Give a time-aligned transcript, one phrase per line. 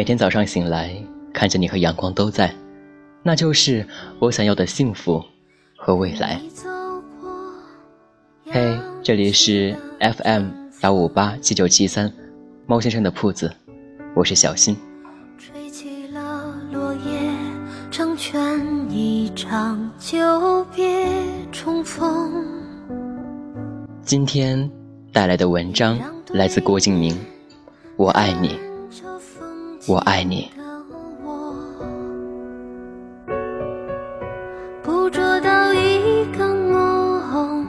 [0.00, 0.96] 每天早上醒来，
[1.30, 2.50] 看着你和阳光都在，
[3.22, 3.86] 那就是
[4.18, 5.22] 我想要的幸福
[5.76, 6.40] 和未来。
[8.46, 10.46] 嘿，这里是 FM
[10.80, 12.10] 幺五八七九七三，
[12.66, 13.52] 猫先生的铺子，
[14.14, 14.74] 我是小新。
[15.36, 17.30] 吹起了落叶，
[17.90, 18.58] 成全
[18.90, 21.06] 一场久别
[21.52, 22.42] 重逢。
[24.00, 24.70] 今天
[25.12, 26.00] 带来的文章
[26.32, 27.14] 来自郭敬明，
[27.98, 28.69] 我爱你。
[29.90, 30.48] 我爱你。
[34.84, 37.66] 捕捉到一个梦，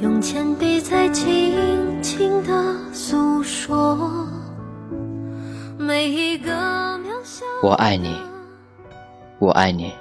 [0.00, 4.28] 用铅笔在轻轻的诉说。
[5.76, 7.44] 每一个渺小。
[7.60, 8.14] 我爱你，
[9.40, 9.92] 我爱你。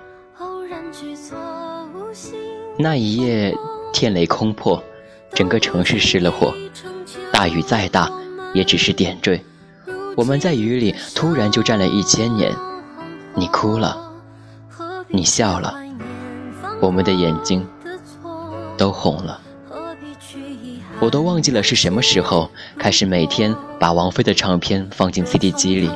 [2.77, 3.57] 那一夜，
[3.91, 4.79] 天雷空破，
[5.33, 6.53] 整个城市失了火。
[7.33, 8.11] 大雨再大，
[8.53, 9.43] 也只是点缀。
[10.17, 12.51] 我们在雨里突然就站了一千年，
[13.35, 13.95] 你哭了，
[15.09, 15.75] 你笑了，
[16.81, 17.63] 我们的眼睛
[18.75, 19.39] 都红了。
[20.99, 25.91] 我都忘记了是什么时候开始每天把王菲的唱片放进 CD 机里，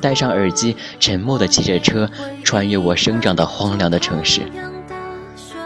[0.00, 2.10] 戴上耳机，沉默地骑着车
[2.42, 4.42] 穿越我生长的荒凉的城市。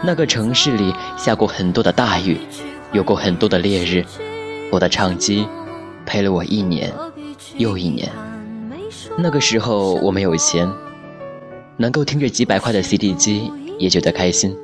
[0.03, 2.39] 那个城市里下过很多的大雨，
[2.91, 4.05] 有过很多的烈日，
[4.71, 5.47] 我的唱机
[6.05, 6.93] 陪了我一年。
[7.61, 8.11] 又一年，
[9.17, 10.67] 那个时候我没有钱，
[11.77, 14.57] 能够听着几百块的 CD 机也觉得开心。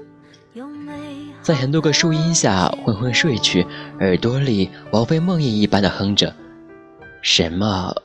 [1.42, 3.66] 在很多个树荫下昏昏睡去，
[4.00, 6.34] 耳朵里王菲梦呓一般的哼着，
[7.22, 7.96] 什么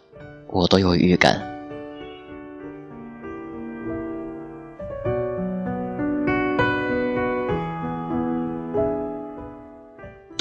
[0.49, 1.43] 我都有预感。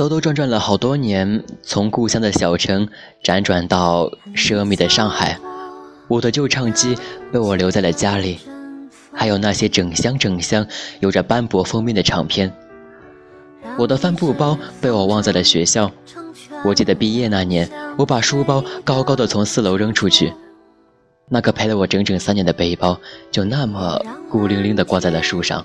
[0.01, 2.89] 兜兜转转了好多年，从故乡的小城
[3.23, 5.37] 辗转到奢靡的上海，
[6.07, 6.97] 我的旧唱机
[7.31, 8.39] 被我留在了家里，
[9.13, 10.65] 还有那些整箱整箱
[11.01, 12.51] 有着斑驳封面的唱片。
[13.77, 15.91] 我的帆布包被我忘在了学校，
[16.65, 20.33] 我记得毕业那年，我把书包高高的从四楼扔出去，
[21.29, 25.63] 那个陪了我整整三年的背包就那么孤零零地挂在了树上。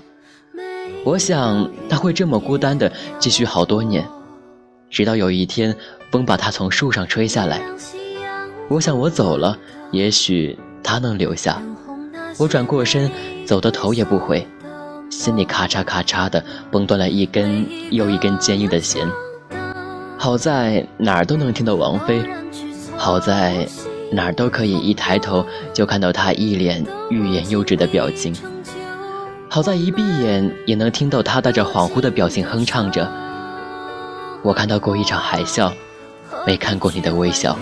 [1.03, 4.07] 我想它会这么孤单的继续好多年。
[4.89, 5.75] 直到有一天，
[6.11, 7.61] 风把它从树上吹下来。
[8.69, 9.57] 我想我走了，
[9.91, 11.61] 也许它能留下。
[12.37, 13.09] 我转过身，
[13.45, 14.45] 走的头也不回，
[15.09, 19.07] 心里咔嚓咔嚓的崩断了一根又一根坚硬的弦。
[20.17, 22.21] 好在哪儿都能听到王菲，
[22.95, 23.67] 好在
[24.11, 28.33] 哪儿都可以一抬头就看到她一脸欲言又止的表情，
[29.49, 33.26] 好在一闭眼也能听到她带着恍惚的表情哼唱着。
[34.47, 35.69] 我看到过一场海啸，
[36.45, 37.57] 没看过你的微笑。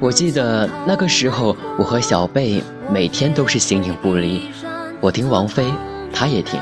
[0.00, 4.48] 我记得那个时候，我和小贝每天都是形影不离。
[5.02, 5.70] 我听王菲，
[6.10, 6.58] 他也听。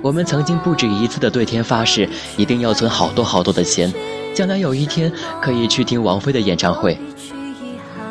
[0.00, 3.92] 我们曾经不止一次的对天发誓，一定要存好多好多的钱，
[4.32, 5.12] 将来有一天
[5.42, 6.96] 可以去听王菲的演唱会。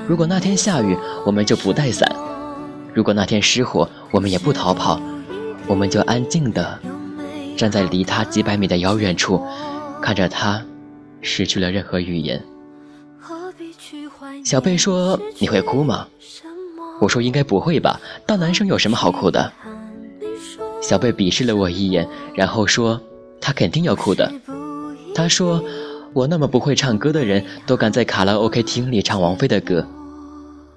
[0.10, 2.10] 如果那天下雨，我们就不带伞；
[2.96, 5.00] 如果那天失火，我们也不逃跑，
[5.68, 6.80] 我们就安静地
[7.56, 9.40] 站在离他几百米的遥远处，
[10.02, 10.66] 看着他
[11.22, 12.44] 失去了任何语言。
[14.44, 16.08] 小贝说：“你会哭吗？”
[17.00, 19.54] 我说：“应该不会吧，大男生有什么好哭的？”
[20.82, 23.00] 小贝鄙视了我一眼，然后说
[23.40, 24.34] ：“他肯定要哭的。”
[25.14, 25.64] 他说
[26.14, 29.86] ：“我那么不会唱歌的人，都敢在卡拉 OK 厅里唱王菲的歌。”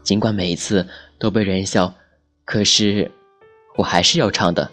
[0.02, 0.86] 尽管每一次
[1.18, 1.94] 都被人笑，
[2.44, 3.10] 可是
[3.76, 4.70] 我还是要唱的。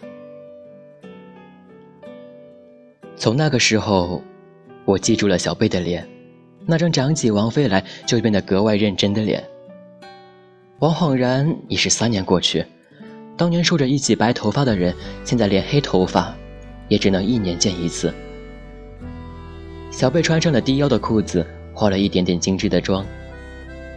[3.16, 4.22] 从那个时候，
[4.84, 6.08] 我记住了小贝的脸，
[6.66, 9.44] 那张讲起王菲来就变得格外认真的脸。
[10.78, 12.64] 我恍然已是三年过去，
[13.36, 14.94] 当年梳着一起白头发的人，
[15.24, 16.34] 现在连黑头发
[16.88, 18.12] 也只能一年见一次。
[19.90, 23.04] 小贝穿上了低腰的裤子，化了一点点精致的妆。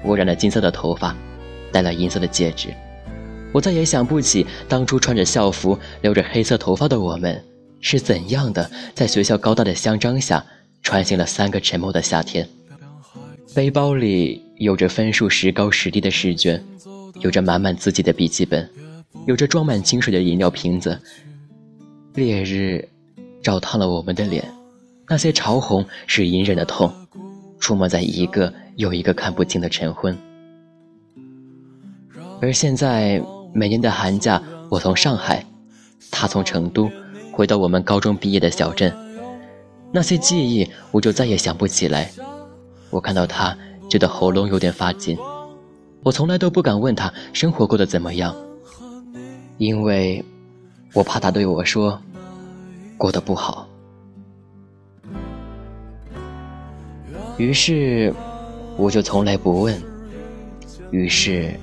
[0.04, 1.16] 我染了金色的头发，
[1.74, 2.70] 戴了银色的戒指。
[3.52, 7.44] 我再也想不起当初穿着校服、留着黑色头发的我们
[7.82, 10.46] 是怎样的，在学校高大的香樟下
[10.82, 12.48] 穿行了三个沉默的夏天。
[13.54, 16.64] 背包里有着分数时高时低的试卷，
[17.20, 18.70] 有着满满字迹的笔记本，
[19.28, 20.98] 有着装满清水的饮料瓶子。
[22.14, 22.88] 烈日
[23.42, 24.44] 照烫了我们的脸，
[25.10, 26.94] 那些潮红是隐忍的痛，
[27.60, 28.54] 出没在一个。
[28.76, 30.18] 又一个看不清的晨昏，
[32.44, 33.24] 而现在
[33.54, 35.46] 每年的寒假，我从上海，
[36.12, 36.92] 他从成都，
[37.32, 38.94] 回到我们高中毕业的小镇，
[39.94, 42.12] 那些记忆我就再也想不起来。
[42.90, 43.58] 我看到他，
[43.90, 45.18] 觉得喉咙有点发紧。
[46.04, 48.36] 我从来都不敢问他生活过得怎么样，
[49.58, 50.22] 因为
[50.92, 51.98] 我怕他对我说
[52.98, 53.70] 过得不好。
[57.38, 58.14] 于是
[58.76, 59.82] 我就从来不问，
[60.92, 61.58] 于是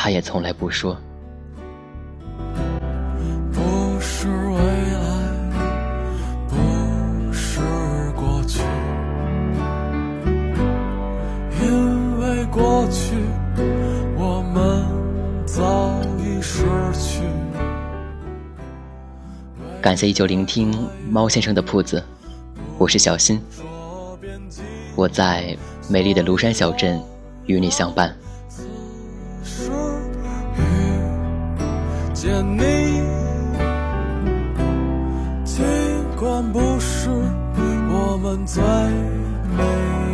[0.00, 0.96] 他也从来不说。
[19.82, 20.72] 感谢依旧聆听
[21.10, 22.00] 猫先生的铺子，
[22.78, 23.40] 我是小新，
[24.94, 25.56] 我在
[25.90, 27.02] 美丽的庐山小镇
[27.46, 28.16] 与你相伴。
[32.20, 33.00] 见你，
[35.44, 35.64] 尽
[36.18, 38.60] 管不是我们最
[39.56, 40.07] 美。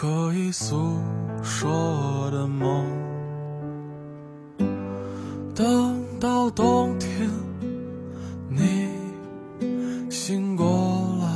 [0.00, 0.96] 可以诉
[1.42, 2.86] 说的梦，
[5.54, 7.28] 等到冬天
[8.48, 8.88] 你
[10.08, 10.64] 醒过
[11.20, 11.28] 来，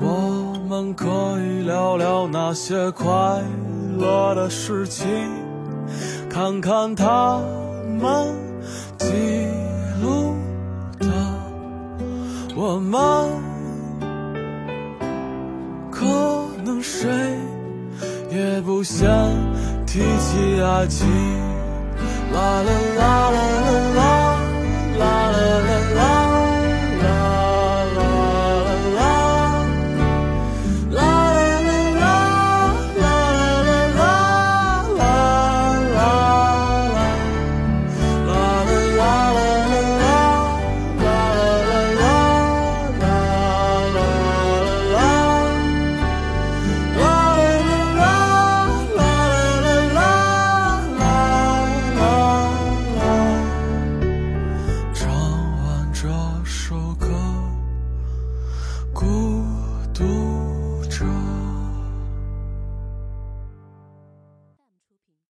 [0.00, 1.06] 我们可
[1.42, 3.42] 以聊聊那些快
[3.98, 5.06] 乐的事情，
[6.30, 7.38] 看看他
[8.00, 8.34] 们
[8.96, 9.06] 记
[10.02, 10.34] 录
[10.98, 11.06] 的
[12.56, 13.59] 我们。
[16.00, 16.06] 可
[16.64, 17.10] 能谁
[18.30, 19.06] 也不想
[19.86, 21.06] 提起爱情，
[22.32, 23.40] 啦啦啦啦
[23.84, 23.89] 啦。